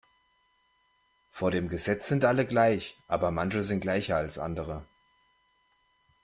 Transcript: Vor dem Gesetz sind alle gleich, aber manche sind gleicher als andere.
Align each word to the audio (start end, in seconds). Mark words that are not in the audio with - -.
Vor 1.29 1.51
dem 1.51 1.69
Gesetz 1.69 2.07
sind 2.07 2.25
alle 2.25 2.47
gleich, 2.47 2.97
aber 3.07 3.29
manche 3.29 3.61
sind 3.61 3.81
gleicher 3.81 4.17
als 4.17 4.39
andere. 4.39 4.83